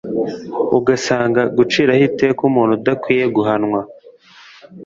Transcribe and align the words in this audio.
ugasanga 0.77 1.41
guciraho 1.57 2.03
iteka 2.09 2.39
umuntu 2.49 2.73
udakwiye 2.79 3.25
guhanwa 3.35 3.81